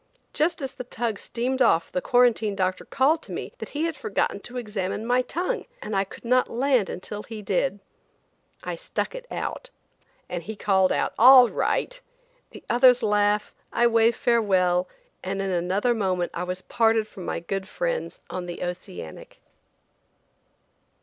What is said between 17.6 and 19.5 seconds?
friends on the Oceanic.